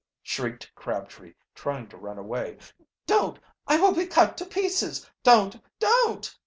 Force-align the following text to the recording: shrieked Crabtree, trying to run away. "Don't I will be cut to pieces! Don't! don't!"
shrieked 0.23 0.71
Crabtree, 0.73 1.35
trying 1.53 1.85
to 1.89 1.95
run 1.95 2.17
away. 2.17 2.57
"Don't 3.05 3.37
I 3.67 3.79
will 3.79 3.93
be 3.93 4.07
cut 4.07 4.35
to 4.37 4.45
pieces! 4.47 5.07
Don't! 5.21 5.61
don't!" 5.77 6.35